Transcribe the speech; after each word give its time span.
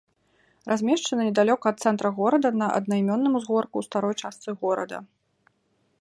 Размешчана 0.69 1.25
недалёка 1.27 1.65
ад 1.73 1.77
цэнтра 1.85 2.09
горада 2.21 2.49
на 2.63 2.67
аднайменным 2.79 3.33
узгорку 3.41 3.73
ў 3.77 3.83
старой 3.87 4.15
частцы 4.27 4.49
горада. 4.65 4.97